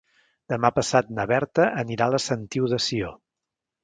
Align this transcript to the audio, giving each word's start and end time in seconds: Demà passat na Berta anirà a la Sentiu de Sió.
Demà 0.51 0.69
passat 0.77 1.11
na 1.19 1.25
Berta 1.31 1.67
anirà 1.81 2.07
a 2.07 2.13
la 2.13 2.21
Sentiu 2.23 2.65
de 2.73 2.81
Sió. 2.87 3.13